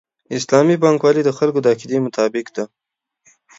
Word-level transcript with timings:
اسلامي 0.37 0.75
بانکوالي 0.83 1.21
د 1.25 1.29
خلکو 1.37 1.59
د 1.61 1.65
عقیدې 1.73 1.97
مطابق 2.05 2.47
ده. 2.55 2.63